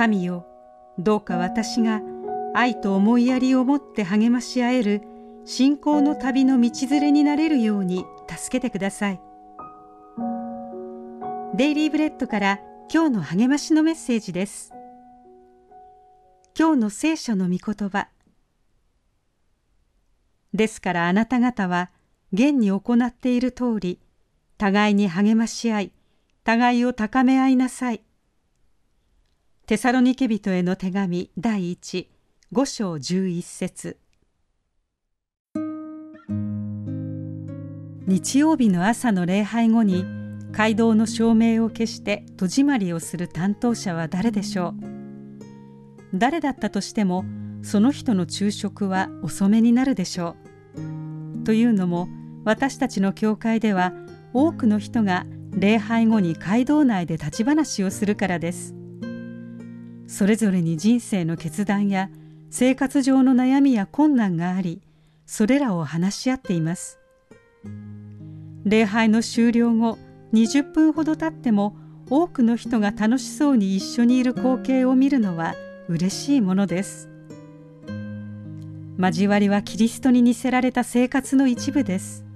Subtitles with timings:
[0.00, 0.46] 神よ。
[0.98, 2.00] どうか私が
[2.54, 5.02] 愛と思いやりを持って励まし合える
[5.44, 9.20] 信仰の旅の道連れになれるように助けてください。
[11.54, 12.60] デイリーブレッドから
[12.90, 14.72] 今日の励ましのメッセージです。
[16.58, 18.08] 今日の聖書の御言葉。
[20.54, 21.90] ですからあなた方は
[22.32, 24.00] 現に行っている通り
[24.56, 25.92] 互いに励まし合い
[26.42, 28.02] 互いを高め合いなさい。
[29.70, 32.06] テサロニケ人への手紙第1、
[32.52, 33.98] 5章11節。
[38.04, 40.04] 日曜日の朝の礼拝後に
[40.50, 46.18] 街道の照明を消して戸締まりをする担当者は誰でしょう？
[46.18, 47.24] 誰だったとしても
[47.62, 50.34] その人の昼食は遅めになるでしょ
[50.74, 51.44] う。
[51.44, 52.08] というのも
[52.44, 53.92] 私たちの教会では
[54.32, 58.74] 多くの人が礼拝後に街道内で立ち話をするからです。
[60.10, 62.10] それぞれに人生の決断や
[62.50, 64.82] 生活上の悩みや困難があり
[65.24, 66.98] それらを話し合っています。
[68.64, 69.98] 礼拝の終了後
[70.34, 71.76] 20分ほど経っても
[72.10, 75.54] 多くの人が楽しそうに一緒にいる光景を見るのは
[75.88, 77.08] 嬉しいものです。
[78.98, 82.26] 交わりはキリストに似せられた生活の一部です。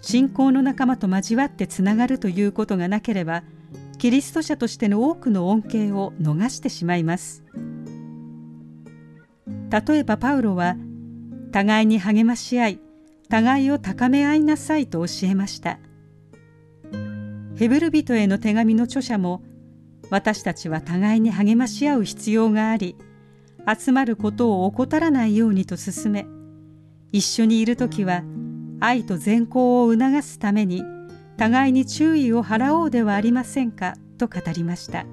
[0.00, 3.42] 信仰の仲間と交わってつながるということがなければ
[4.00, 7.44] キリスト者としての多くの恩恵を逃してしまいます。
[9.70, 10.76] 例えばパウロは
[11.52, 12.80] 互いに励まし合い
[13.28, 15.78] 互いを高め合いなさいと教えました。
[17.56, 19.42] ヘブル人への手紙の著者も
[20.08, 22.96] 私たちは互いに励まし合う必要があり
[23.78, 26.26] 集まることを怠らないようにと勧め
[27.12, 28.22] 一緒にいる時は
[28.80, 30.82] 愛と善行を促すために
[31.40, 33.94] 互いに注意を払おうではありませんか？
[34.18, 35.06] と語りました。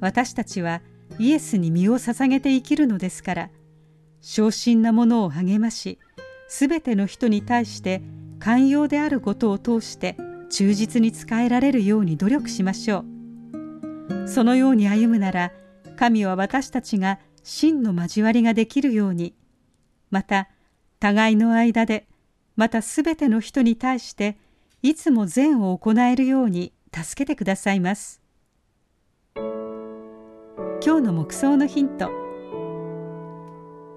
[0.00, 0.82] 私たちは
[1.18, 3.50] イエスに身を捧げて生きるのですから
[4.20, 5.98] 昇進なものを励まし
[6.46, 8.02] すべての人に対して
[8.38, 10.18] 寛容であることを通して
[10.50, 14.28] 忠実に仕えられるように努力しましょう。
[14.28, 15.52] そのように歩むなら
[15.96, 19.34] 神は私たちが真の交わりができるように
[20.10, 20.50] また
[21.00, 22.06] 互いの間で
[22.56, 24.36] またすべての人に対して
[24.82, 28.20] いつも善を行えるように助けてくださいます。
[30.84, 32.10] 今日の目想のヒント。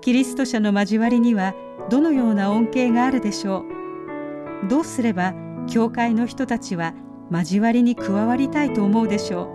[0.02, 1.56] キリスト者の交わりには
[1.90, 3.66] どのような恩恵があるでしょ
[4.64, 4.68] う。
[4.68, 5.34] どうすれば
[5.68, 6.94] 教会の人たちは
[7.32, 9.55] 交わりに加わりたいと思うでしょう。